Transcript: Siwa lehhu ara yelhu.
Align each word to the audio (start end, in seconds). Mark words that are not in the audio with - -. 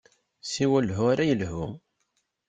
Siwa 0.49 0.79
lehhu 0.85 1.03
ara 1.11 1.23
yelhu. 1.29 1.65